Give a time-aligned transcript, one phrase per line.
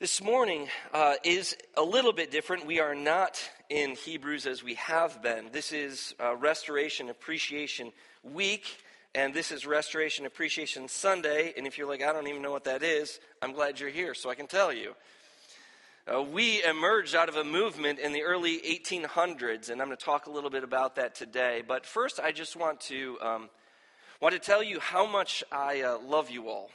[0.00, 2.66] This morning uh, is a little bit different.
[2.66, 5.50] We are not in Hebrews as we have been.
[5.52, 7.92] This is uh, Restoration Appreciation
[8.24, 8.82] Week,
[9.14, 11.54] and this is Restoration Appreciation Sunday.
[11.56, 14.14] And if you're like, I don't even know what that is, I'm glad you're here
[14.14, 14.96] so I can tell you.
[16.12, 20.04] Uh, we emerged out of a movement in the early 1800s, and I'm going to
[20.04, 21.62] talk a little bit about that today.
[21.66, 23.48] But first, I just want to um,
[24.20, 26.70] want to tell you how much I uh, love you all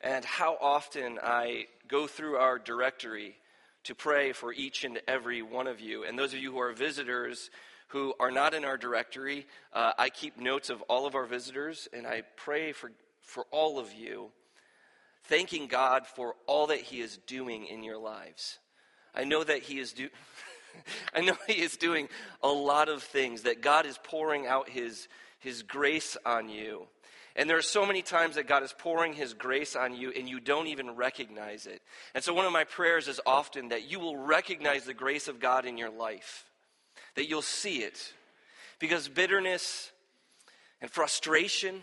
[0.00, 3.36] and how often I go through our directory
[3.84, 6.04] to pray for each and every one of you.
[6.04, 7.50] And those of you who are visitors
[7.88, 11.88] who are not in our directory, uh, I keep notes of all of our visitors
[11.92, 12.90] and I pray for,
[13.22, 14.30] for all of you,
[15.24, 18.58] thanking God for all that He is doing in your lives.
[19.14, 20.10] I know that He is do-
[21.14, 22.08] I know He is doing
[22.42, 26.88] a lot of things, that God is pouring out His, His grace on you.
[27.36, 30.26] And there are so many times that God is pouring His grace on you and
[30.26, 31.82] you don't even recognize it.
[32.14, 35.38] And so, one of my prayers is often that you will recognize the grace of
[35.38, 36.44] God in your life,
[37.14, 38.14] that you'll see it.
[38.78, 39.92] Because bitterness
[40.80, 41.82] and frustration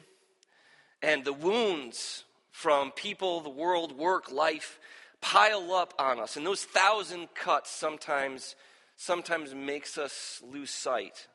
[1.04, 4.80] and the wounds from people, the world, work, life
[5.22, 6.36] pile up on us.
[6.36, 8.56] And those thousand cuts sometimes,
[8.96, 11.28] sometimes makes us lose sight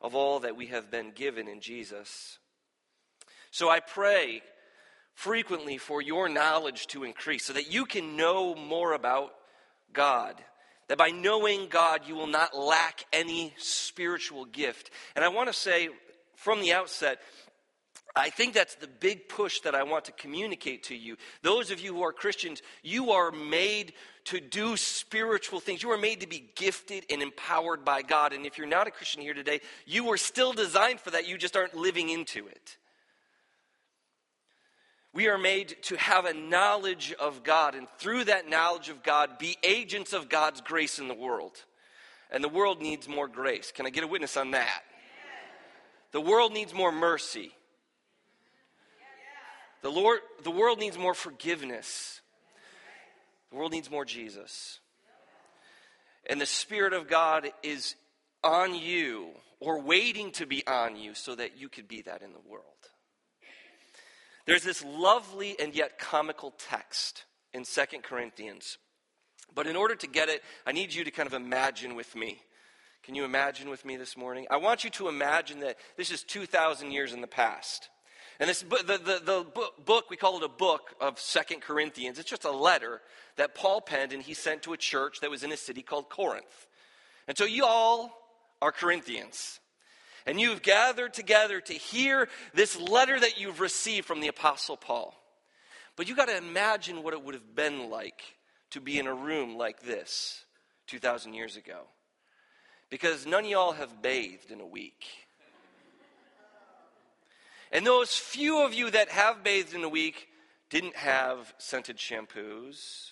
[0.00, 2.38] of all that we have been given in Jesus.
[3.54, 4.42] So I pray
[5.12, 9.30] frequently for your knowledge to increase so that you can know more about
[9.92, 10.34] God.
[10.88, 14.90] That by knowing God, you will not lack any spiritual gift.
[15.14, 15.90] And I want to say
[16.34, 17.20] from the outset,
[18.16, 21.16] I think that's the big push that I want to communicate to you.
[21.42, 23.92] Those of you who are Christians, you are made
[24.24, 25.80] to do spiritual things.
[25.80, 28.32] You are made to be gifted and empowered by God.
[28.32, 31.28] And if you're not a Christian here today, you were still designed for that.
[31.28, 32.78] You just aren't living into it.
[35.14, 39.38] We are made to have a knowledge of God, and through that knowledge of God,
[39.38, 41.52] be agents of God's grace in the world.
[42.32, 43.70] And the world needs more grace.
[43.70, 44.82] Can I get a witness on that?
[46.10, 47.52] The world needs more mercy.
[49.82, 52.20] The, Lord, the world needs more forgiveness.
[53.50, 54.80] The world needs more Jesus.
[56.28, 57.94] And the Spirit of God is
[58.42, 59.28] on you
[59.60, 62.64] or waiting to be on you so that you could be that in the world.
[64.46, 68.78] There's this lovely and yet comical text in Second Corinthians.
[69.54, 72.40] But in order to get it, I need you to kind of imagine with me.
[73.04, 74.46] Can you imagine with me this morning?
[74.50, 77.88] I want you to imagine that this is 2,000 years in the past.
[78.40, 79.46] And this, the, the, the
[79.84, 82.18] book, we call it a book of Second Corinthians.
[82.18, 83.00] It's just a letter
[83.36, 86.08] that Paul penned and he sent to a church that was in a city called
[86.08, 86.66] Corinth.
[87.28, 88.10] And so you all
[88.60, 89.60] are Corinthians
[90.26, 95.14] and you've gathered together to hear this letter that you've received from the Apostle Paul.
[95.96, 98.22] But you got to imagine what it would have been like
[98.70, 100.44] to be in a room like this
[100.88, 101.82] 2,000 years ago.
[102.90, 105.04] Because none of y'all have bathed in a week.
[107.70, 110.28] And those few of you that have bathed in a week
[110.70, 113.10] didn't have scented shampoos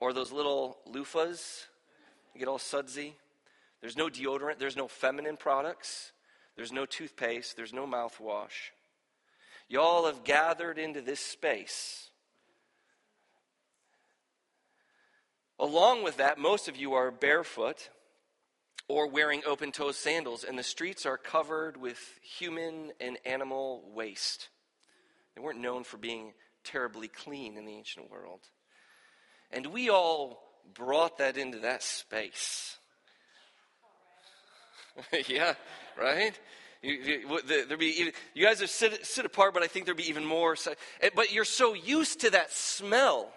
[0.00, 1.64] or those little loofahs.
[2.34, 3.14] You get all sudsy.
[3.80, 6.12] There's no deodorant, there's no feminine products.
[6.56, 8.72] There's no toothpaste, there's no mouthwash.
[9.68, 12.10] Y'all have gathered into this space.
[15.58, 17.90] Along with that, most of you are barefoot
[18.88, 24.48] or wearing open toed sandals, and the streets are covered with human and animal waste.
[25.34, 28.40] They weren't known for being terribly clean in the ancient world.
[29.50, 30.42] And we all
[30.74, 32.76] brought that into that space.
[35.28, 35.54] yeah,
[35.98, 36.38] right?
[36.82, 39.96] You, you, there be even, you guys are sit, sit apart, but I think there'd
[39.96, 40.56] be even more.
[41.14, 43.32] But you're so used to that smell.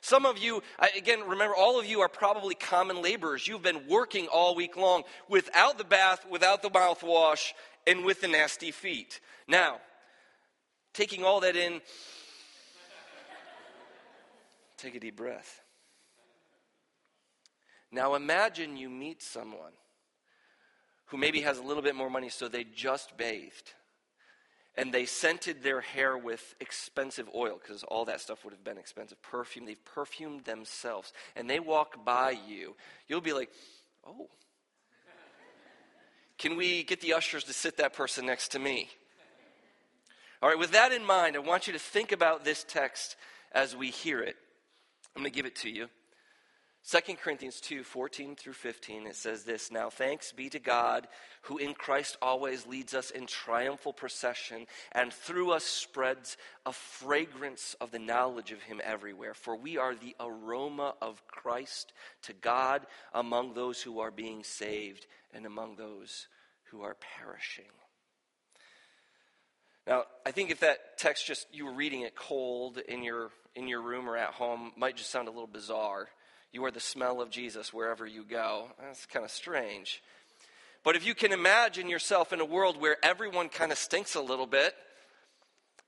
[0.00, 0.62] Some of you,
[0.96, 3.48] again, remember, all of you are probably common laborers.
[3.48, 7.52] You've been working all week long without the bath, without the mouthwash,
[7.86, 9.20] and with the nasty feet.
[9.48, 9.78] Now,
[10.92, 11.80] taking all that in,
[14.76, 15.62] take a deep breath.
[17.90, 19.72] Now imagine you meet someone
[21.06, 23.72] who maybe has a little bit more money, so they just bathed.
[24.76, 28.78] And they scented their hair with expensive oil, because all that stuff would have been
[28.78, 29.22] expensive.
[29.22, 29.66] Perfume.
[29.66, 31.12] They've perfumed themselves.
[31.36, 32.74] And they walk by you.
[33.06, 33.50] You'll be like,
[34.06, 34.28] oh.
[36.38, 38.88] Can we get the ushers to sit that person next to me?
[40.42, 43.16] All right, with that in mind, I want you to think about this text
[43.52, 44.34] as we hear it.
[45.14, 45.88] I'm going to give it to you.
[46.86, 51.08] 2 Corinthians 2 14 through 15, it says this Now thanks be to God,
[51.42, 56.36] who in Christ always leads us in triumphal procession, and through us spreads
[56.66, 59.32] a fragrance of the knowledge of Him everywhere.
[59.32, 61.94] For we are the aroma of Christ
[62.24, 66.28] to God among those who are being saved and among those
[66.64, 67.64] who are perishing.
[69.86, 73.68] Now, I think if that text just you were reading it cold in your in
[73.68, 76.08] your room or at home might just sound a little bizarre.
[76.54, 78.68] You are the smell of Jesus wherever you go.
[78.80, 80.00] That's kind of strange.
[80.84, 84.20] But if you can imagine yourself in a world where everyone kind of stinks a
[84.20, 84.72] little bit,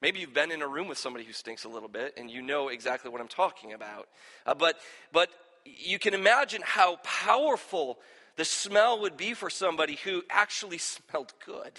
[0.03, 2.43] maybe you've been in a room with somebody who stinks a little bit and you
[2.43, 4.09] know exactly what I'm talking about.
[4.45, 4.75] Uh, but,
[5.13, 5.29] but
[5.65, 8.01] you can imagine how powerful
[8.35, 11.75] the smell would be for somebody who actually smelled good.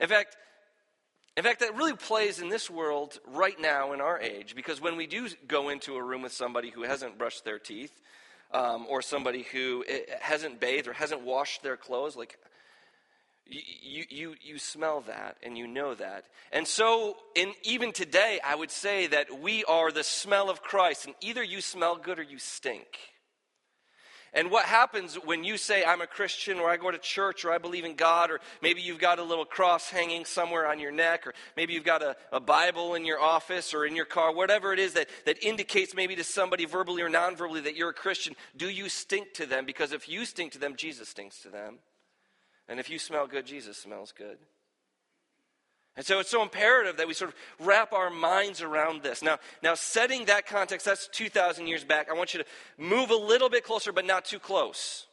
[0.00, 0.34] In fact,
[1.36, 4.96] in fact, that really plays in this world right now in our age because when
[4.96, 7.92] we do go into a room with somebody who hasn't brushed their teeth
[8.52, 12.38] um, or somebody who eh, hasn't bathed or hasn't washed their clothes, like
[13.46, 16.24] you, you, you smell that and you know that.
[16.52, 21.06] And so, in, even today, I would say that we are the smell of Christ,
[21.06, 22.86] and either you smell good or you stink.
[24.34, 27.52] And what happens when you say, I'm a Christian, or I go to church, or
[27.52, 30.90] I believe in God, or maybe you've got a little cross hanging somewhere on your
[30.90, 34.34] neck, or maybe you've got a, a Bible in your office or in your car,
[34.34, 37.90] whatever it is that, that indicates maybe to somebody verbally or non verbally that you're
[37.90, 39.66] a Christian, do you stink to them?
[39.66, 41.78] Because if you stink to them, Jesus stinks to them.
[42.68, 44.38] And if you smell good, Jesus smells good.
[45.96, 49.22] And so it's so imperative that we sort of wrap our minds around this.
[49.22, 52.10] Now, now setting that context, that's 2,000 years back.
[52.10, 52.46] I want you to
[52.76, 55.06] move a little bit closer, but not too close.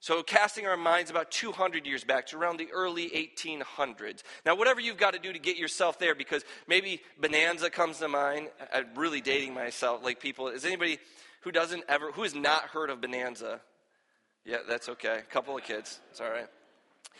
[0.00, 4.22] So, casting our minds about 200 years back to around the early 1800s.
[4.44, 8.08] Now, whatever you've got to do to get yourself there, because maybe Bonanza comes to
[8.08, 8.48] mind.
[8.74, 10.48] I'm really dating myself, like people.
[10.48, 10.98] Is anybody
[11.40, 13.60] who doesn't ever, who has not heard of Bonanza?
[14.44, 15.20] Yeah, that's okay.
[15.20, 16.00] A couple of kids.
[16.10, 16.48] It's all right.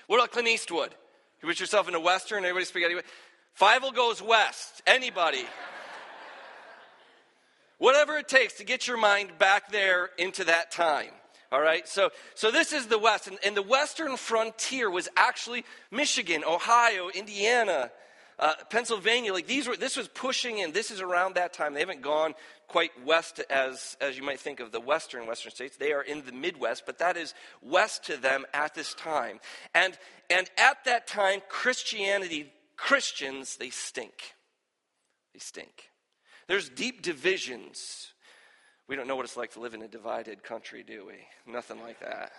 [0.07, 0.95] What about Clint Eastwood?
[1.45, 2.95] You put yourself in a Western, everybody spaghetti.
[3.61, 4.81] Fievel goes west.
[4.87, 5.45] Anybody.
[7.77, 11.11] Whatever it takes to get your mind back there into that time.
[11.53, 15.67] All right, so, so this is the West, and, and the Western frontier was actually
[15.91, 17.91] Michigan, Ohio, Indiana,
[18.39, 19.35] uh, Pennsylvania.
[19.35, 20.73] Like these were, this was pushing in.
[20.73, 21.75] This is around that time.
[21.75, 22.33] They haven't gone
[22.75, 25.77] quite west as, as you might think of the western western states.
[25.77, 27.33] They are in the Midwest, but that is
[27.63, 29.39] west to them at this time.
[29.77, 29.97] And,
[30.29, 34.35] and at that time, Christianity, Christians, they stink.
[35.33, 35.89] They stink.
[36.49, 38.09] There's deep divisions.
[38.89, 41.53] We don't know what it's like to live in a divided country, do we?
[41.53, 42.33] Nothing like that.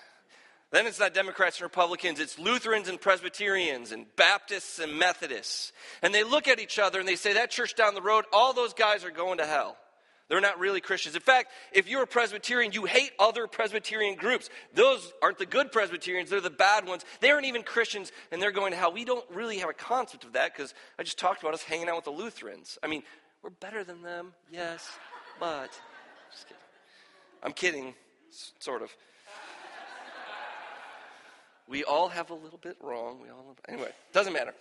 [0.69, 5.71] Then it's not Democrats and Republicans, it's Lutherans and Presbyterians and Baptists and Methodists.
[6.01, 8.51] And they look at each other and they say, That church down the road, all
[8.51, 9.77] those guys are going to hell.
[10.27, 11.15] They're not really Christians.
[11.15, 14.49] In fact, if you're a Presbyterian, you hate other Presbyterian groups.
[14.73, 17.05] Those aren't the good Presbyterians, they're the bad ones.
[17.19, 18.91] They aren't even Christians, and they're going to hell.
[18.91, 21.89] We don't really have a concept of that because I just talked about us hanging
[21.89, 22.79] out with the Lutherans.
[22.81, 23.03] I mean,
[23.43, 24.89] we're better than them, yes,
[25.39, 25.69] but.
[26.31, 26.61] Just kidding.
[27.43, 27.93] I'm kidding,
[28.59, 28.89] sort of.
[31.67, 33.19] We all have a little bit wrong.
[33.21, 34.53] We all anyway, doesn't matter.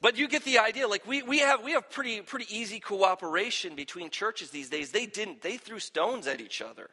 [0.00, 0.86] But you get the idea.
[0.88, 4.90] Like we, we have we have pretty pretty easy cooperation between churches these days.
[4.90, 5.42] They didn't.
[5.42, 6.90] They threw stones at each other.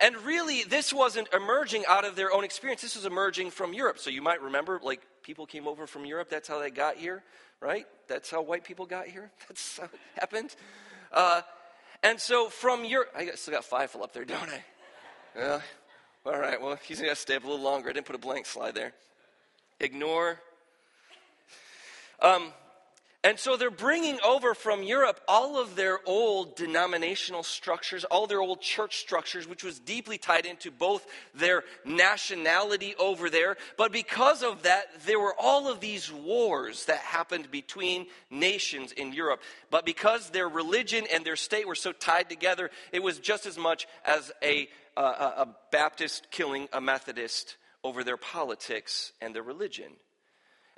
[0.00, 2.82] And really, this wasn't emerging out of their own experience.
[2.82, 3.98] This was emerging from Europe.
[3.98, 6.28] So you might remember, like, people came over from Europe.
[6.30, 7.24] That's how they got here,
[7.60, 7.84] right?
[8.06, 9.30] That's how white people got here.
[9.48, 10.54] That's how it happened.
[11.12, 11.40] Uh,
[12.02, 14.64] and so from Europe, I still got Fievel up there, don't I?
[15.36, 15.60] Yeah.
[16.24, 16.60] All right.
[16.60, 17.90] Well, he's gonna stay up a little longer.
[17.90, 18.92] I didn't put a blank slide there.
[19.80, 20.40] Ignore
[22.20, 22.52] um,
[23.24, 28.40] and so they're bringing over from Europe all of their old denominational structures, all their
[28.40, 33.56] old church structures, which was deeply tied into both their nationality over there.
[33.76, 39.12] But because of that, there were all of these wars that happened between nations in
[39.12, 39.42] Europe.
[39.68, 43.58] But because their religion and their state were so tied together, it was just as
[43.58, 49.90] much as a, a, a Baptist killing a Methodist over their politics and their religion.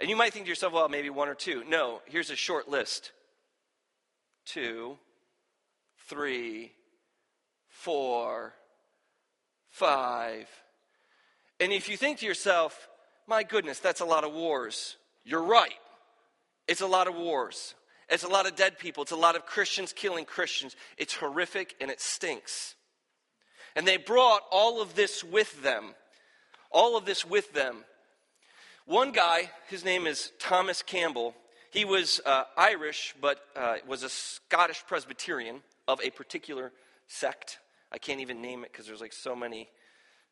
[0.01, 1.63] And you might think to yourself, well, maybe one or two.
[1.69, 3.13] No, here's a short list
[4.47, 4.97] two,
[6.09, 6.73] three,
[7.69, 8.55] four,
[9.69, 10.49] five.
[11.61, 12.89] And if you think to yourself,
[13.27, 15.75] my goodness, that's a lot of wars, you're right.
[16.67, 17.75] It's a lot of wars.
[18.09, 19.03] It's a lot of dead people.
[19.03, 20.75] It's a lot of Christians killing Christians.
[20.97, 22.75] It's horrific and it stinks.
[23.77, 25.95] And they brought all of this with them.
[26.73, 27.85] All of this with them.
[28.91, 31.37] One guy, his name is Thomas Campbell,
[31.71, 36.73] he was uh, Irish, but uh, was a Scottish Presbyterian of a particular
[37.07, 37.61] sect
[37.93, 39.69] I can't even name it because there's like so many.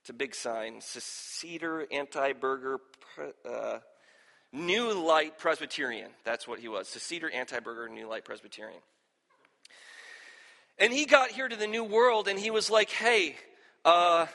[0.00, 0.80] It's a big sign.
[0.80, 2.80] Seceder, anti-Burgher,
[3.48, 3.78] uh,
[4.52, 6.10] New Light Presbyterian.
[6.24, 6.88] That's what he was.
[6.88, 8.80] Seceder, anti-Burgher, New Light Presbyterian.
[10.78, 13.36] And he got here to the New World and he was like, hey,
[13.84, 14.26] uh,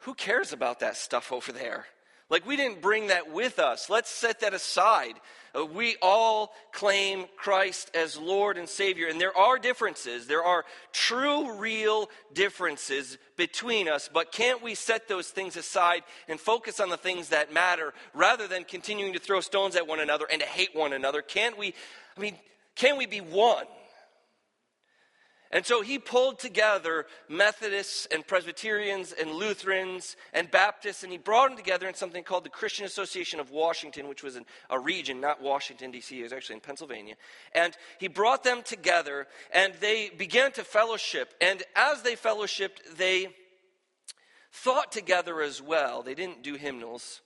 [0.00, 1.86] who cares about that stuff over there?
[2.32, 3.90] Like, we didn't bring that with us.
[3.90, 5.20] Let's set that aside.
[5.54, 10.26] Uh, we all claim Christ as Lord and Savior, and there are differences.
[10.26, 16.40] There are true, real differences between us, but can't we set those things aside and
[16.40, 20.26] focus on the things that matter rather than continuing to throw stones at one another
[20.32, 21.20] and to hate one another?
[21.20, 21.74] Can't we,
[22.16, 22.36] I mean,
[22.76, 23.66] can we be one?
[25.52, 31.48] And so he pulled together Methodists and Presbyterians and Lutherans and Baptists, and he brought
[31.48, 35.20] them together in something called the Christian Association of Washington, which was in a region,
[35.20, 37.16] not Washington, D.C., it was actually in Pennsylvania.
[37.54, 41.34] And he brought them together, and they began to fellowship.
[41.38, 43.28] And as they fellowshipped, they
[44.52, 46.02] thought together as well.
[46.02, 47.20] They didn't do hymnals,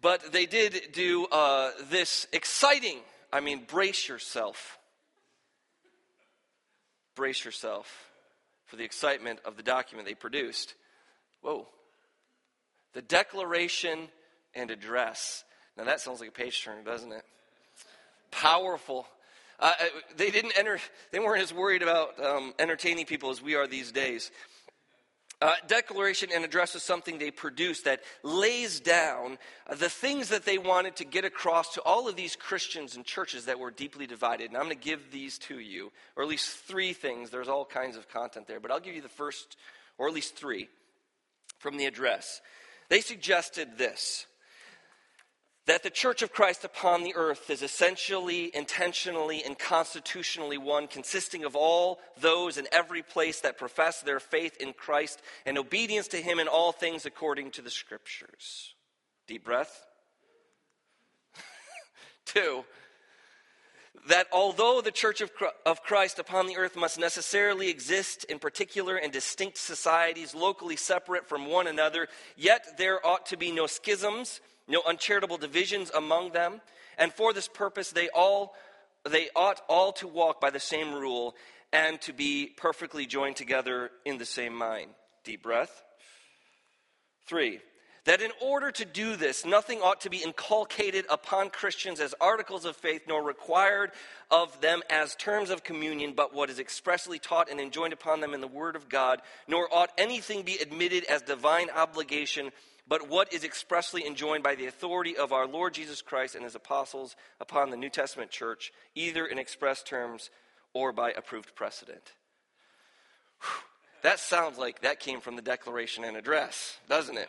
[0.00, 2.98] but they did do uh, this exciting,
[3.32, 4.78] I mean, brace yourself
[7.16, 8.10] brace yourself
[8.66, 10.74] for the excitement of the document they produced.
[11.40, 11.66] Whoa.
[12.94, 14.08] The Declaration
[14.54, 15.44] and Address.
[15.76, 17.24] Now that sounds like a page turner, doesn't it?
[18.30, 19.06] Powerful.
[19.58, 19.84] Uh, uh,
[20.16, 20.78] they didn't enter.
[21.12, 24.30] They weren't as worried about um, entertaining people as we are these days.
[25.42, 29.36] Uh, declaration and address is something they produced that lays down
[29.78, 33.44] the things that they wanted to get across to all of these Christians and churches
[33.44, 34.48] that were deeply divided.
[34.48, 37.28] And I'm going to give these to you, or at least three things.
[37.28, 39.58] There's all kinds of content there, but I'll give you the first,
[39.98, 40.70] or at least three,
[41.58, 42.40] from the address.
[42.88, 44.24] They suggested this
[45.66, 51.44] that the church of Christ upon the earth is essentially, intentionally, and constitutionally one, consisting
[51.44, 56.18] of all those in every place that profess their faith in Christ and obedience to
[56.18, 58.74] Him in all things according to the Scriptures.
[59.26, 59.84] Deep breath.
[62.24, 62.64] Two,
[64.08, 69.12] that although the church of Christ upon the earth must necessarily exist in particular and
[69.12, 72.06] distinct societies locally separate from one another,
[72.36, 76.60] yet there ought to be no schisms no uncharitable divisions among them.
[76.98, 78.54] And for this purpose, they all
[79.08, 81.36] they ought all to walk by the same rule
[81.72, 84.90] and to be perfectly joined together in the same mind.
[85.24, 85.82] Deep breath.
[87.26, 87.60] Three,
[88.04, 92.64] that in order to do this, nothing ought to be inculcated upon Christians as articles
[92.64, 93.90] of faith, nor required
[94.30, 98.32] of them as terms of communion, but what is expressly taught and enjoined upon them
[98.32, 102.52] in the Word of God, nor ought anything be admitted as divine obligation
[102.88, 106.54] but what is expressly enjoined by the authority of our Lord Jesus Christ and his
[106.54, 110.30] apostles upon the New Testament church, either in express terms
[110.72, 112.12] or by approved precedent.
[113.40, 113.48] Whew.
[114.02, 117.28] That sounds like that came from the Declaration and Address, doesn't it?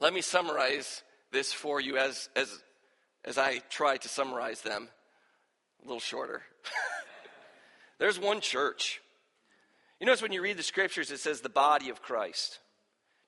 [0.00, 2.62] Let me summarize this for you as, as,
[3.24, 4.88] as I try to summarize them
[5.84, 6.42] a little shorter.
[7.98, 9.00] There's one church.
[10.00, 12.58] You notice when you read the scriptures, it says the body of Christ.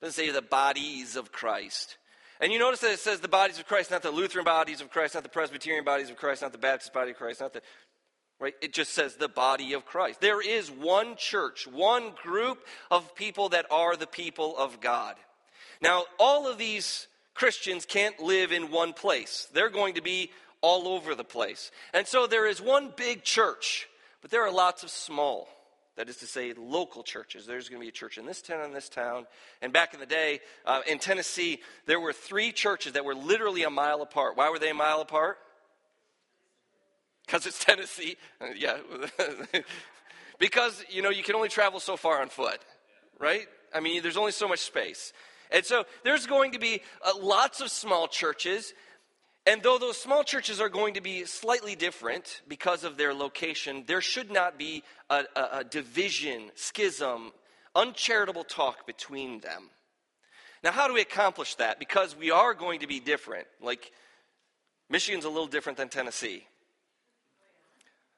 [0.05, 1.97] Doesn't say the bodies of Christ.
[2.39, 4.91] And you notice that it says the bodies of Christ, not the Lutheran bodies of
[4.91, 7.63] Christ, not the Presbyterian bodies of Christ, not the Baptist body of Christ, not the
[8.39, 8.53] right?
[8.61, 10.21] It just says the body of Christ.
[10.21, 12.59] There is one church, one group
[12.91, 15.15] of people that are the people of God.
[15.81, 19.47] Now, all of these Christians can't live in one place.
[19.53, 20.29] They're going to be
[20.61, 21.71] all over the place.
[21.95, 23.87] And so there is one big church,
[24.21, 25.47] but there are lots of small
[25.97, 27.45] that is to say, local churches.
[27.45, 29.27] There's going to be a church in this town, in this town.
[29.61, 33.63] And back in the day, uh, in Tennessee, there were three churches that were literally
[33.63, 34.35] a mile apart.
[34.35, 35.37] Why were they a mile apart?
[37.25, 38.17] Because it's Tennessee.
[38.55, 38.77] Yeah.
[40.39, 42.59] because, you know, you can only travel so far on foot,
[43.19, 43.47] right?
[43.73, 45.13] I mean, there's only so much space.
[45.51, 48.73] And so there's going to be uh, lots of small churches
[49.45, 53.83] and though those small churches are going to be slightly different because of their location,
[53.85, 57.31] there should not be a, a, a, division, schism,
[57.75, 59.69] uncharitable talk between them.
[60.63, 61.77] Now, how do we accomplish that?
[61.77, 63.45] Because we are going to be different.
[63.61, 63.91] Like,
[64.89, 66.47] Michigan's a little different than Tennessee.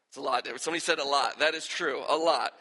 [0.07, 0.62] It's a lot different.
[0.62, 1.39] Somebody said a lot.
[1.39, 2.53] That is true, a lot.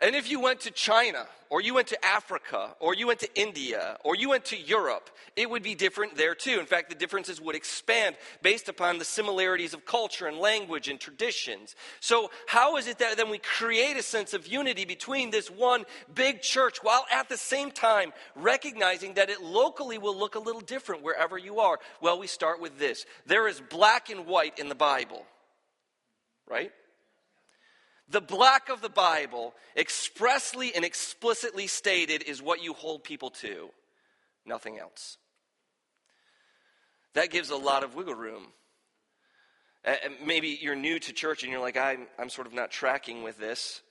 [0.00, 3.40] And if you went to China, or you went to Africa, or you went to
[3.40, 6.60] India, or you went to Europe, it would be different there too.
[6.60, 11.00] In fact, the differences would expand based upon the similarities of culture and language and
[11.00, 11.74] traditions.
[11.98, 15.84] So, how is it that then we create a sense of unity between this one
[16.14, 20.60] big church while at the same time recognizing that it locally will look a little
[20.60, 21.80] different wherever you are?
[22.00, 25.24] Well, we start with this there is black and white in the Bible,
[26.48, 26.70] right?
[28.10, 33.68] The black of the Bible, expressly and explicitly stated, is what you hold people to,
[34.46, 35.18] nothing else.
[37.14, 38.46] That gives a lot of wiggle room.
[40.24, 43.38] maybe you're new to church and you're like, I'm, I'm sort of not tracking with
[43.38, 43.82] this.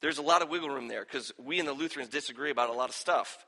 [0.00, 2.72] There's a lot of wiggle room there because we and the Lutherans disagree about a
[2.72, 3.44] lot of stuff.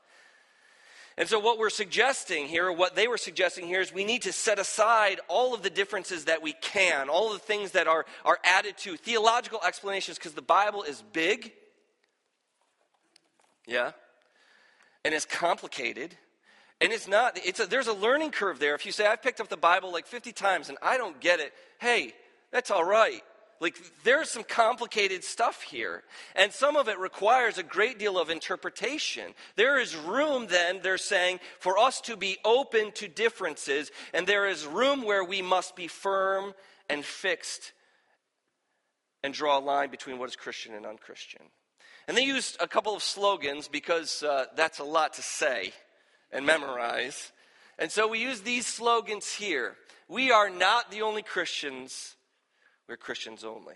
[1.17, 4.23] And so, what we're suggesting here, or what they were suggesting here, is we need
[4.23, 8.05] to set aside all of the differences that we can, all the things that are,
[8.23, 11.51] are added to theological explanations, because the Bible is big,
[13.67, 13.91] yeah,
[15.03, 16.15] and it's complicated.
[16.79, 18.73] And it's not, it's a, there's a learning curve there.
[18.73, 21.39] If you say, I've picked up the Bible like 50 times and I don't get
[21.39, 22.15] it, hey,
[22.51, 23.21] that's all right.
[23.61, 26.03] Like, there's some complicated stuff here.
[26.35, 29.35] And some of it requires a great deal of interpretation.
[29.55, 33.91] There is room, then, they're saying, for us to be open to differences.
[34.15, 36.53] And there is room where we must be firm
[36.89, 37.73] and fixed
[39.23, 41.43] and draw a line between what is Christian and unchristian.
[42.07, 45.71] And they used a couple of slogans because uh, that's a lot to say
[46.31, 47.31] and memorize.
[47.77, 49.75] And so we use these slogans here.
[50.07, 52.15] We are not the only Christians
[52.91, 53.75] we're Christians only.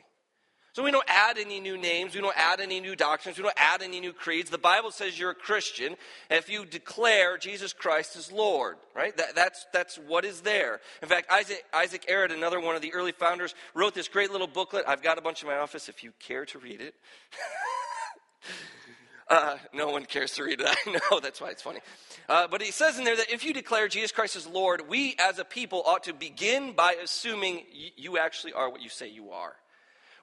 [0.74, 3.58] So we don't add any new names, we don't add any new doctrines, we don't
[3.58, 4.50] add any new creeds.
[4.50, 5.96] The Bible says you're a Christian
[6.30, 9.16] if you declare Jesus Christ as Lord, right?
[9.16, 10.82] That, that's, that's what is there.
[11.02, 14.48] In fact, Isaac, Isaac Errett, another one of the early founders, wrote this great little
[14.48, 14.84] booklet.
[14.86, 16.94] I've got a bunch in my office if you care to read it.
[19.28, 20.68] uh, no one cares to read it.
[20.68, 21.80] I know, that's why it's funny.
[22.30, 25.16] Uh, but he says in there that if you declare Jesus Christ as Lord, we
[25.20, 29.10] as a people ought to begin by assuming y- you actually are what you say
[29.10, 29.56] you are.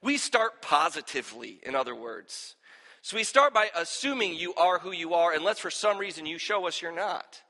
[0.03, 2.57] We start positively, in other words.
[3.03, 6.39] So we start by assuming you are who you are, unless for some reason you
[6.39, 7.43] show us you're not.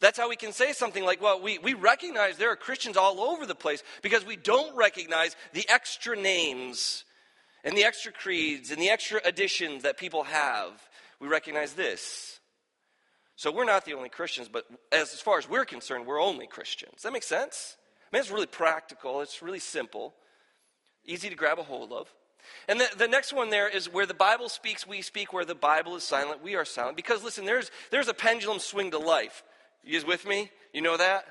[0.00, 3.20] That's how we can say something like, well, we, we recognize there are Christians all
[3.20, 7.04] over the place because we don't recognize the extra names
[7.64, 10.70] and the extra creeds and the extra additions that people have.
[11.20, 12.40] We recognize this.
[13.36, 16.46] So we're not the only Christians, but as, as far as we're concerned, we're only
[16.46, 16.92] Christians.
[16.94, 17.76] Does that make sense?
[18.12, 20.14] I mean, it's really practical, it's really simple,
[21.04, 22.12] easy to grab a hold of.
[22.68, 25.32] And the, the next one there is where the Bible speaks, we speak.
[25.32, 26.96] Where the Bible is silent, we are silent.
[26.96, 29.42] Because listen, there's, there's a pendulum swing to life.
[29.84, 30.50] You guys with me?
[30.72, 31.24] You know that?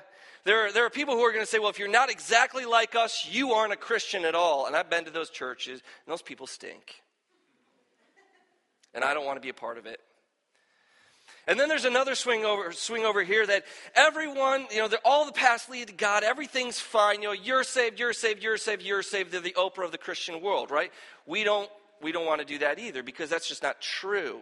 [0.44, 2.64] There are, there are people who are going to say, well, if you're not exactly
[2.64, 4.66] like us, you aren't a Christian at all.
[4.66, 7.02] And I've been to those churches, and those people stink.
[8.92, 10.00] And I don't want to be a part of it.
[11.46, 15.32] And then there's another swing over, swing over here that everyone, you know, all the
[15.32, 16.22] paths lead to God.
[16.22, 17.20] Everything's fine.
[17.20, 19.32] You know, you're saved, you're saved, you're saved, you're saved.
[19.32, 20.92] They're the Oprah of the Christian world, right?
[21.26, 21.68] We don't,
[22.00, 24.40] we don't want to do that either because that's just not true.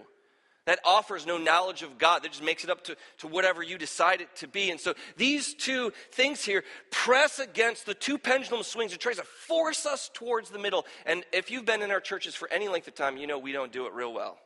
[0.71, 2.23] That offers no knowledge of God.
[2.23, 4.71] That just makes it up to, to whatever you decide it to be.
[4.71, 8.93] And so these two things here press against the two pendulum swings.
[8.93, 10.87] It tries to force us towards the middle.
[11.07, 13.51] And if you've been in our churches for any length of time, you know we
[13.51, 14.39] don't do it real well.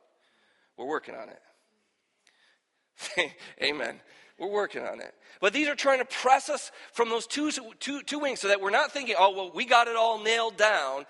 [0.79, 3.33] We're working on it.
[3.63, 4.01] Amen.
[4.39, 5.13] We're working on it.
[5.43, 8.63] But these are trying to press us from those two, two, two wings so that
[8.63, 11.05] we're not thinking, oh, well, we got it all nailed down,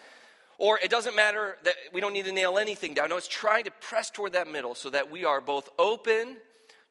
[0.58, 3.08] or it doesn't matter that we don't need to nail anything down.
[3.08, 6.36] No, it's trying to press toward that middle so that we are both open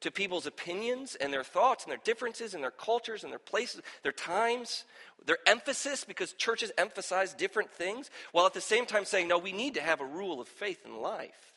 [0.02, 3.82] to people's opinions and their thoughts and their differences and their cultures and their places,
[4.04, 4.84] their times,
[5.26, 9.54] their emphasis, because churches emphasize different things, while at the same time saying, no, we
[9.54, 11.54] need to have a rule of faith in life.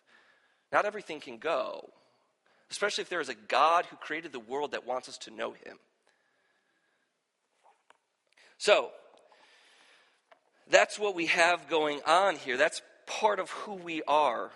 [0.73, 1.91] Not everything can go
[2.71, 5.53] especially if there is a God who created the world that wants us to know
[5.53, 5.79] him.
[8.59, 8.91] So,
[10.71, 12.57] that's what we have going on here.
[12.57, 14.51] That's part of who we are.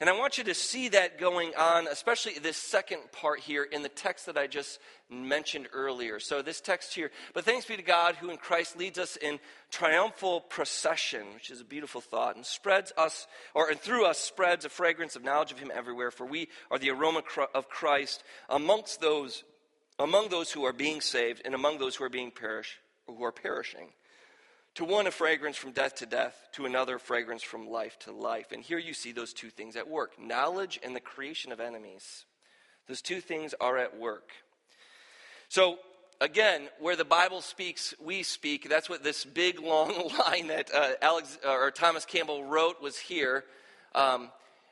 [0.00, 3.82] And I want you to see that going on, especially this second part here in
[3.82, 4.78] the text that I just
[5.10, 6.20] mentioned earlier.
[6.20, 9.40] So, this text here, but thanks be to God who in Christ leads us in
[9.72, 14.64] triumphal procession, which is a beautiful thought, and spreads us, or and through us spreads
[14.64, 19.00] a fragrance of knowledge of Him everywhere, for we are the aroma of Christ amongst
[19.00, 19.42] those,
[19.98, 23.32] among those who are being saved and among those who are being perish, who are
[23.32, 23.88] perishing.
[24.78, 28.52] To one, a fragrance from death to death, to another, fragrance from life to life.
[28.52, 32.26] And here you see those two things at work knowledge and the creation of enemies.
[32.86, 34.30] Those two things are at work.
[35.48, 35.80] So,
[36.20, 38.68] again, where the Bible speaks, we speak.
[38.68, 42.96] That's what this big long line that uh, Alex, uh, or Thomas Campbell wrote was
[42.96, 43.42] here.
[43.96, 44.30] Um,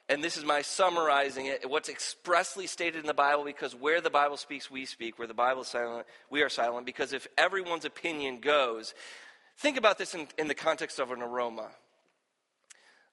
[0.08, 1.68] and this is my summarizing it.
[1.68, 5.18] What's expressly stated in the Bible, because where the Bible speaks, we speak.
[5.18, 6.86] Where the Bible is silent, we are silent.
[6.86, 8.94] Because if everyone's opinion goes,
[9.58, 11.68] Think about this in, in the context of an aroma.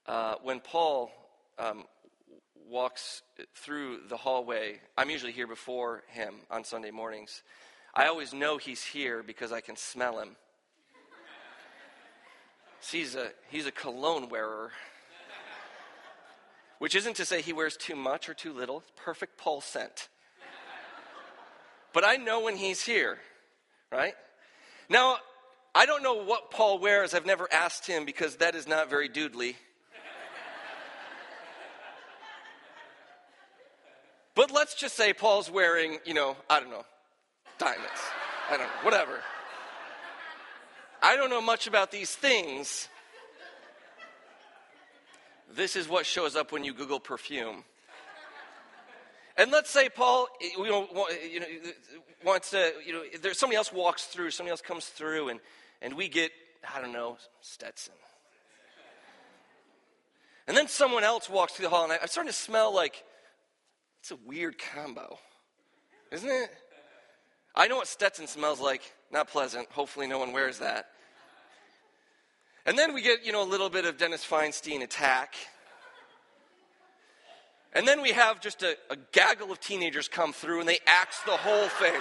[0.06, 1.10] Uh, when Paul
[1.58, 1.84] um,
[2.68, 3.22] walks
[3.54, 7.42] through the hallway, I'm usually here before him on Sunday mornings.
[7.94, 10.36] I always know he's here because I can smell him.
[12.90, 14.70] he's a, he's a cologne wearer.
[16.78, 18.80] Which isn't to say he wears too much or too little.
[18.80, 20.08] It's perfect Paul scent.
[21.94, 23.18] But I know when he's here,
[23.90, 24.14] right?
[24.90, 25.16] Now,
[25.74, 27.14] I don't know what Paul wears.
[27.14, 29.56] I've never asked him because that is not very doodly.
[34.36, 36.84] but let's just say Paul's wearing, you know, I don't know,
[37.58, 38.00] diamonds.
[38.48, 39.18] I don't know, whatever.
[41.02, 42.88] I don't know much about these things.
[45.56, 47.64] This is what shows up when you Google perfume.
[49.36, 50.88] And let's say Paul, you know,
[52.24, 55.40] wants to, you know, there's somebody else walks through, somebody else comes through, and,
[55.82, 56.30] and we get,
[56.74, 57.94] I don't know, Stetson.
[60.46, 63.02] And then someone else walks through the hall, and I, I'm starting to smell like
[64.00, 65.18] it's a weird combo,
[66.12, 66.50] isn't it?
[67.54, 68.82] I know what Stetson smells like.
[69.10, 69.70] Not pleasant.
[69.70, 70.86] Hopefully, no one wears that.
[72.66, 75.34] And then we get, you know, a little bit of Dennis Feinstein attack.
[77.72, 81.20] And then we have just a, a gaggle of teenagers come through and they axe
[81.26, 82.00] the whole thing.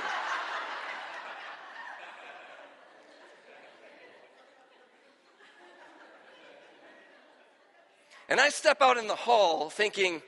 [8.33, 10.23] And I step out in the hall thinking,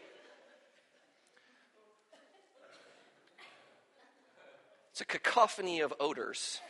[4.92, 6.62] it's a cacophony of odors,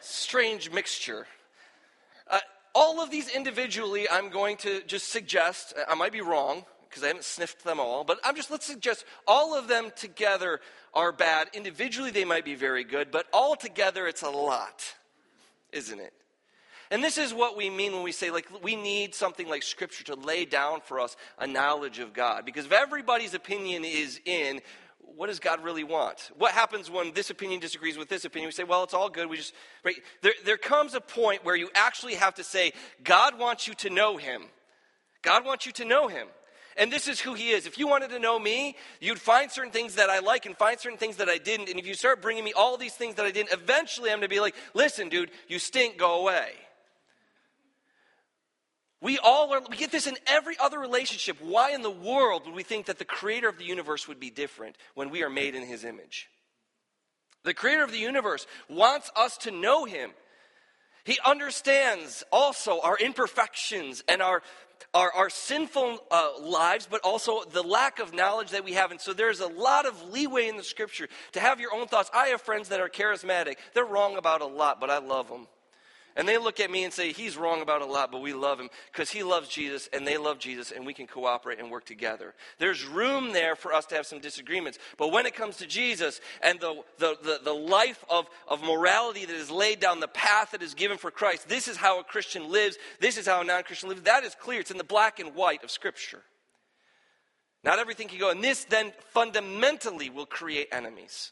[0.00, 1.28] strange mixture
[2.28, 2.40] uh,
[2.74, 7.06] all of these individually, I'm going to just suggest, I might be wrong because I
[7.06, 10.58] haven't sniffed them all, but I'm just, let's suggest all of them together
[10.94, 11.46] are bad.
[11.52, 14.82] Individually, they might be very good, but all together, it's a lot,
[15.70, 16.12] isn't it?
[16.90, 20.04] And this is what we mean when we say, like, we need something like Scripture
[20.04, 22.44] to lay down for us a knowledge of God.
[22.46, 24.60] Because if everybody's opinion is in,
[25.16, 26.30] what does God really want?
[26.38, 28.48] What happens when this opinion disagrees with this opinion?
[28.48, 29.28] We say, well, it's all good.
[29.28, 29.52] We just,
[29.84, 29.96] right?
[30.22, 32.72] There, there comes a point where you actually have to say,
[33.04, 34.44] God wants you to know him.
[35.22, 36.26] God wants you to know him.
[36.76, 37.66] And this is who he is.
[37.66, 40.78] If you wanted to know me, you'd find certain things that I like and find
[40.78, 41.68] certain things that I didn't.
[41.68, 44.28] And if you start bringing me all these things that I didn't, eventually I'm going
[44.28, 46.52] to be like, listen, dude, you stink, go away.
[49.00, 51.38] We all are, we get this in every other relationship.
[51.40, 54.30] Why in the world would we think that the creator of the universe would be
[54.30, 56.28] different when we are made in his image?
[57.44, 60.10] The creator of the universe wants us to know him.
[61.04, 64.42] He understands also our imperfections and our,
[64.92, 68.90] our, our sinful uh, lives, but also the lack of knowledge that we have.
[68.90, 72.10] And so there's a lot of leeway in the scripture to have your own thoughts.
[72.12, 73.54] I have friends that are charismatic.
[73.74, 75.46] They're wrong about a lot, but I love them.
[76.18, 78.58] And they look at me and say, He's wrong about a lot, but we love
[78.58, 81.84] him because he loves Jesus and they love Jesus and we can cooperate and work
[81.84, 82.34] together.
[82.58, 84.80] There's room there for us to have some disagreements.
[84.96, 89.26] But when it comes to Jesus and the, the, the, the life of, of morality
[89.26, 92.04] that is laid down, the path that is given for Christ, this is how a
[92.04, 94.02] Christian lives, this is how a non Christian lives.
[94.02, 94.58] That is clear.
[94.58, 96.22] It's in the black and white of Scripture.
[97.62, 98.30] Not everything can go.
[98.30, 101.30] And this then fundamentally will create enemies.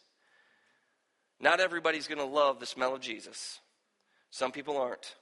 [1.40, 3.58] Not everybody's going to love the smell of Jesus.
[4.36, 5.16] Some people aren't.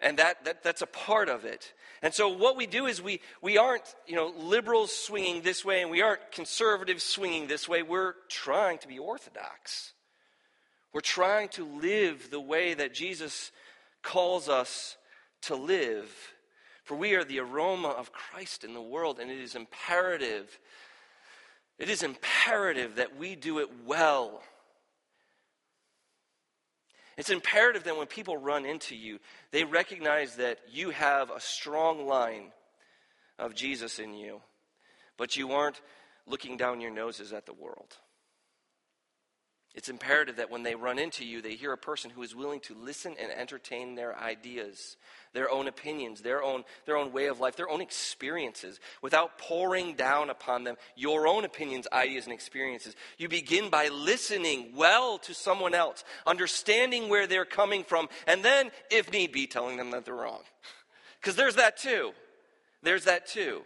[0.00, 1.74] And that, that, that's a part of it.
[2.00, 5.82] And so what we do is we, we aren't, you know, liberals swinging this way
[5.82, 7.82] and we aren't conservatives swinging this way.
[7.82, 9.92] We're trying to be orthodox.
[10.94, 13.52] We're trying to live the way that Jesus
[14.02, 14.96] calls us
[15.42, 16.10] to live.
[16.84, 20.58] For we are the aroma of Christ in the world, and it is imperative.
[21.78, 24.40] It is imperative that we do it well.
[27.16, 29.18] It's imperative that when people run into you,
[29.50, 32.52] they recognize that you have a strong line
[33.38, 34.40] of Jesus in you,
[35.16, 35.80] but you aren't
[36.26, 37.96] looking down your noses at the world.
[39.76, 42.60] It's imperative that when they run into you, they hear a person who is willing
[42.60, 44.96] to listen and entertain their ideas,
[45.34, 49.94] their own opinions, their own, their own way of life, their own experiences, without pouring
[49.94, 52.96] down upon them your own opinions, ideas, and experiences.
[53.18, 58.70] You begin by listening well to someone else, understanding where they're coming from, and then,
[58.90, 60.40] if need be, telling them that they're wrong.
[61.20, 62.12] Because there's that too.
[62.82, 63.60] There's that too.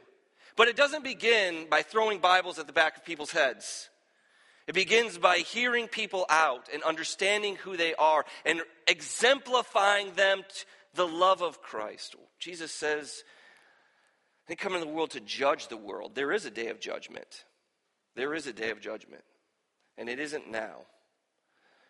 [0.57, 3.90] But it doesn't begin by throwing Bibles at the back of people's heads.
[4.71, 10.45] It begins by hearing people out and understanding who they are and exemplifying them
[10.95, 12.15] the love of Christ.
[12.39, 13.25] Jesus says,
[14.47, 16.15] They come into the world to judge the world.
[16.15, 17.47] There is a day of judgment.
[18.15, 19.25] There is a day of judgment.
[19.99, 20.83] And it isn't now.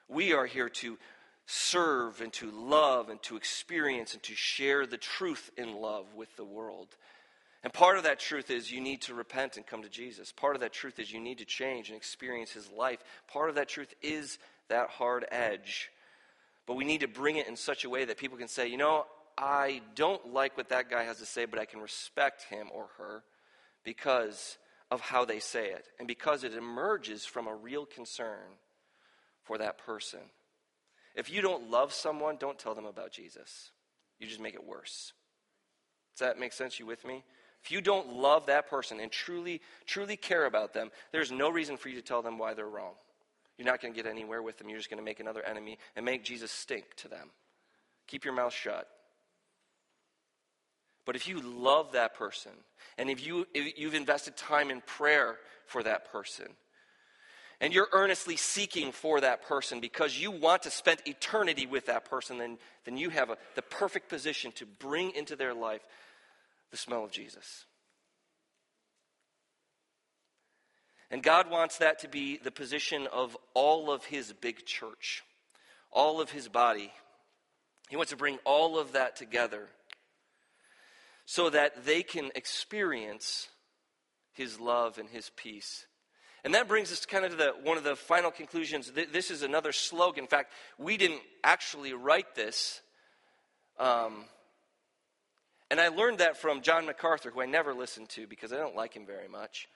[0.08, 0.96] We are here to
[1.44, 6.34] serve and to love and to experience and to share the truth in love with
[6.36, 6.96] the world.
[7.62, 10.32] And part of that truth is you need to repent and come to Jesus.
[10.32, 13.00] Part of that truth is you need to change and experience his life.
[13.30, 15.90] Part of that truth is that hard edge.
[16.66, 18.78] But we need to bring it in such a way that people can say, you
[18.78, 19.04] know,
[19.36, 22.86] I don't like what that guy has to say, but I can respect him or
[22.98, 23.24] her
[23.84, 24.56] because
[24.90, 28.58] of how they say it and because it emerges from a real concern
[29.44, 30.20] for that person.
[31.14, 33.70] If you don't love someone, don't tell them about Jesus.
[34.18, 35.12] You just make it worse.
[36.16, 36.78] Does that make sense?
[36.78, 37.24] You with me?
[37.62, 41.76] If you don't love that person and truly, truly care about them, there's no reason
[41.76, 42.94] for you to tell them why they're wrong.
[43.58, 44.68] You're not going to get anywhere with them.
[44.70, 47.30] You're just going to make another enemy and make Jesus stink to them.
[48.06, 48.88] Keep your mouth shut.
[51.04, 52.52] But if you love that person,
[52.96, 56.46] and if, you, if you've invested time in prayer for that person,
[57.60, 62.06] and you're earnestly seeking for that person because you want to spend eternity with that
[62.06, 65.82] person, then, then you have a, the perfect position to bring into their life
[66.70, 67.64] the smell of Jesus.
[71.10, 75.24] And God wants that to be the position of all of His big church,
[75.90, 76.92] all of His body.
[77.88, 79.66] He wants to bring all of that together
[81.24, 83.48] so that they can experience
[84.32, 85.86] His love and His peace.
[86.44, 88.92] And that brings us kind of to the, one of the final conclusions.
[89.12, 90.24] This is another slogan.
[90.24, 92.80] In fact, we didn't actually write this.
[93.78, 94.24] Um,
[95.70, 98.74] and I learned that from John MacArthur, who I never listened to because I don't
[98.74, 99.68] like him very much.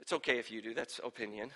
[0.00, 1.50] It's okay if you do, that's opinion.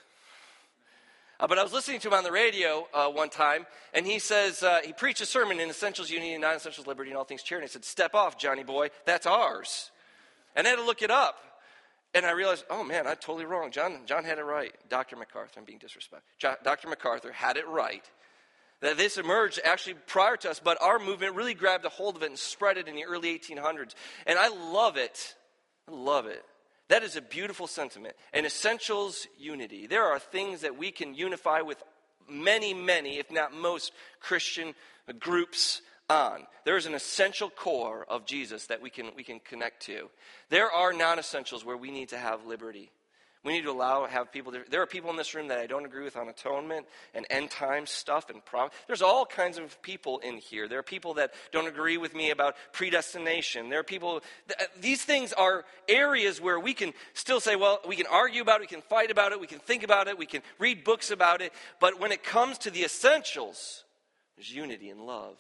[1.41, 4.19] Uh, but I was listening to him on the radio uh, one time, and he
[4.19, 7.25] says, uh, he preached a sermon in Essentials Unity and Non Essentials Liberty and All
[7.25, 7.69] Things Charity.
[7.69, 9.91] He said, Step off, Johnny boy, that's ours.
[10.57, 11.37] And I had to look it up.
[12.15, 13.71] And I realized, oh man, I'm totally wrong.
[13.71, 14.73] John, John had it right.
[14.89, 15.17] Dr.
[15.17, 16.27] MacArthur, I'm being disrespectful.
[16.65, 16.89] Dr.
[16.89, 18.03] MacArthur had it right
[18.81, 22.23] that this emerged actually prior to us, but our movement really grabbed a hold of
[22.23, 23.95] it and spread it in the early 1800s.
[24.27, 25.35] And I love it.
[25.89, 26.45] I love it.
[26.89, 28.15] That is a beautiful sentiment.
[28.33, 29.87] And essentials unity.
[29.87, 31.83] There are things that we can unify with
[32.29, 34.75] many, many, if not most, Christian
[35.19, 36.47] groups on.
[36.65, 40.09] There is an essential core of Jesus that we can, we can connect to.
[40.51, 42.91] There are non essentials where we need to have liberty.
[43.49, 44.53] We need to allow have people.
[44.69, 46.85] There are people in this room that I don't agree with on atonement
[47.15, 48.69] and end time stuff and prom.
[48.87, 50.69] There's all kinds of people in here.
[50.69, 53.71] There are people that don't agree with me about predestination.
[53.71, 54.21] There are people.
[54.51, 58.57] Uh, these things are areas where we can still say, well, we can argue about
[58.57, 61.11] it, we can fight about it, we can think about it, we can read books
[61.11, 61.55] about it.
[61.81, 63.85] But when it comes to the essentials,
[64.37, 65.39] there's unity and love.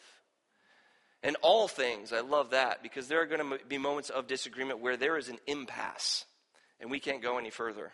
[1.23, 4.81] And all things, I love that because there are going to be moments of disagreement
[4.81, 6.25] where there is an impasse
[6.81, 7.93] and we can't go any further.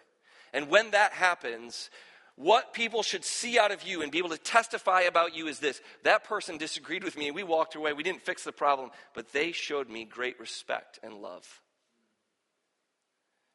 [0.52, 1.90] And when that happens,
[2.36, 5.58] what people should see out of you and be able to testify about you is
[5.60, 7.92] this that person disagreed with me we walked away.
[7.92, 11.60] We didn't fix the problem, but they showed me great respect and love.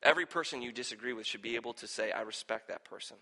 [0.01, 3.17] Every person you disagree with should be able to say, I respect that person.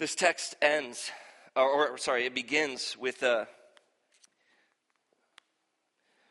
[0.00, 1.12] This text ends,
[1.54, 3.46] or, or sorry, it begins with a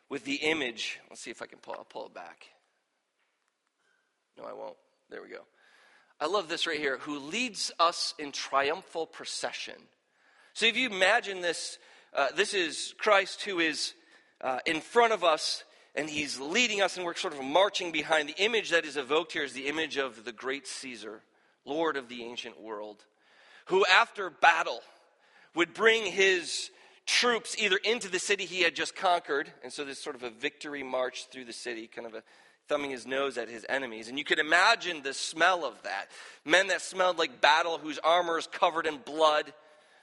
[0.09, 0.99] with the image.
[1.09, 2.47] Let's see if I can pull, I'll pull it back.
[4.37, 4.77] No, I won't.
[5.09, 5.45] There we go.
[6.19, 6.97] I love this right here.
[6.99, 9.75] Who leads us in triumphal procession.
[10.53, 11.77] So if you imagine this,
[12.13, 13.93] uh, this is Christ who is
[14.41, 15.63] uh, in front of us
[15.95, 18.29] and he's leading us and we're sort of marching behind.
[18.29, 21.21] The image that is evoked here is the image of the great Caesar,
[21.65, 23.05] Lord of the ancient world,
[23.65, 24.81] who after battle
[25.55, 26.71] would bring his
[27.09, 30.29] troops either into the city he had just conquered, and so there's sort of a
[30.29, 32.23] victory march through the city, kind of a
[32.67, 34.07] thumbing his nose at his enemies.
[34.07, 36.09] And you could imagine the smell of that.
[36.45, 39.51] Men that smelled like battle, whose armor is covered in blood,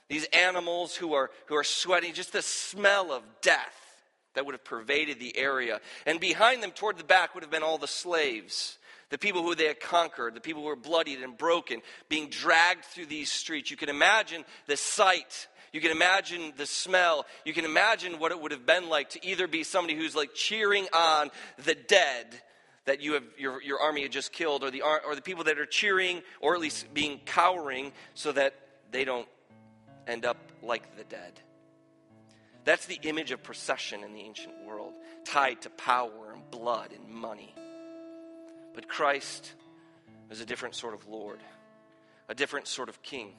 [0.09, 4.03] these animals who are, who are sweating, just the smell of death
[4.35, 5.79] that would have pervaded the area.
[6.05, 8.77] And behind them, toward the back, would have been all the slaves.
[9.09, 12.83] The people who they had conquered, the people who were bloodied and broken, being dragged
[12.83, 13.71] through these streets.
[13.71, 17.25] You can imagine the sight you can imagine the smell.
[17.45, 20.33] You can imagine what it would have been like to either be somebody who's like
[20.33, 21.29] cheering on
[21.63, 22.25] the dead
[22.85, 25.59] that you have your, your army had just killed, or the, or the people that
[25.59, 28.53] are cheering, or at least being cowering, so that
[28.91, 29.27] they don't
[30.07, 31.33] end up like the dead.
[32.63, 34.93] That's the image of procession in the ancient world,
[35.25, 37.53] tied to power and blood and money.
[38.73, 39.53] But Christ
[40.29, 41.39] is a different sort of Lord,
[42.29, 43.33] a different sort of king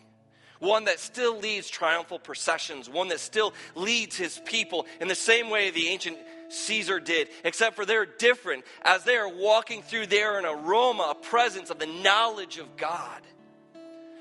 [0.59, 5.51] one that still leads triumphal processions, one that still leads his people in the same
[5.51, 6.19] way the ancient
[6.51, 8.65] Caesar did, except for they're different.
[8.83, 13.23] As they are walking through there, an aroma, a presence of the knowledge of God.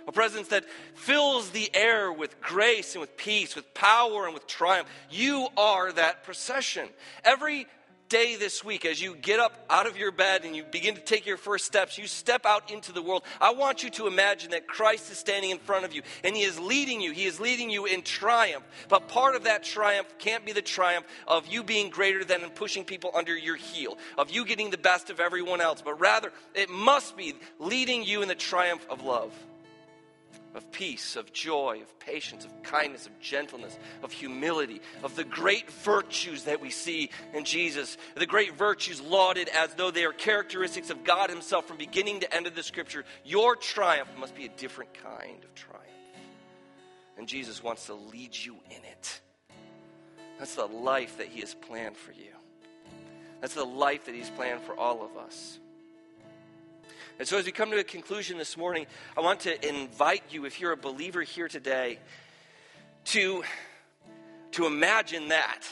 [0.07, 0.63] A presence that
[0.95, 4.87] fills the air with grace and with peace, with power and with triumph.
[5.09, 6.87] You are that procession.
[7.25, 7.67] Every
[8.09, 11.01] day this week, as you get up out of your bed and you begin to
[11.01, 14.51] take your first steps, you step out into the world, I want you to imagine
[14.51, 17.11] that Christ is standing in front of you and He is leading you.
[17.11, 18.63] He is leading you in triumph.
[18.89, 22.53] But part of that triumph can't be the triumph of you being greater than and
[22.53, 26.31] pushing people under your heel, of you getting the best of everyone else, but rather
[26.53, 29.33] it must be leading you in the triumph of love
[30.57, 35.69] of peace, of joy, of patience, of kindness, of gentleness, of humility, of the great
[35.71, 40.89] virtues that we see in Jesus, the great virtues lauded as though they are characteristics
[40.89, 43.05] of God Himself from beginning to end of the Scripture.
[43.23, 45.85] Your triumph must be a different kind of triumph.
[47.17, 49.21] And Jesus wants to lead you in it.
[50.39, 52.33] That's the life that He has planned for you.
[53.41, 55.59] That's the life that He's planned for all of us.
[57.19, 58.85] And so, as we come to a conclusion this morning,
[59.17, 61.97] I want to invite you, if you're a believer here today,
[63.05, 63.43] to,
[64.51, 65.63] to imagine that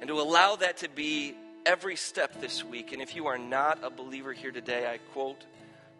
[0.00, 2.92] and to allow that to be every step this week.
[2.92, 5.46] And if you are not a believer here today, I quote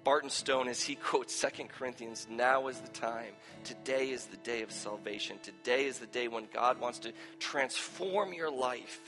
[0.04, 3.32] Barton Stone as he quotes 2 Corinthians Now is the time.
[3.64, 5.38] Today is the day of salvation.
[5.42, 9.00] Today is the day when God wants to transform your life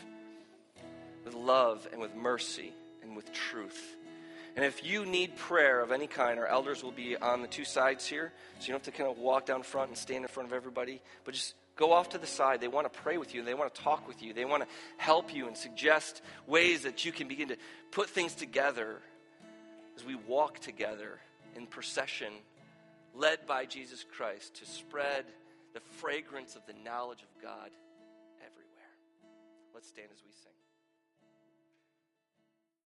[1.23, 3.97] with love and with mercy and with truth.
[4.57, 7.67] And if you need prayer of any kind, our elders will be on the two
[7.67, 8.33] sides here.
[8.59, 10.55] So you don't have to kind of walk down front and stand in front of
[10.55, 12.63] everybody, but just go off to the side.
[12.63, 14.69] They want to pray with you, they want to talk with you, they want to
[14.97, 17.57] help you and suggest ways that you can begin to
[17.91, 18.97] put things together
[19.95, 21.21] as we walk together
[21.55, 22.33] in procession,
[23.15, 25.27] led by Jesus Christ, to spread
[25.75, 27.71] the fragrance of the knowledge of God
[28.39, 28.91] everywhere.
[29.75, 30.56] Let's stand as we sing.